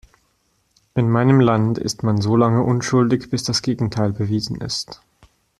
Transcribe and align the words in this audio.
In 0.95 1.11
meinem 1.11 1.39
Land 1.39 1.77
ist 1.77 2.01
man 2.01 2.21
solange 2.21 2.63
unschuldig, 2.63 3.29
bis 3.29 3.43
das 3.43 3.61
Gegenteil 3.61 4.11
bewiesen 4.13 4.59
ist. 4.59 4.99